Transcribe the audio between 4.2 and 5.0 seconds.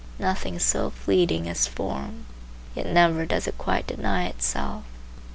itself.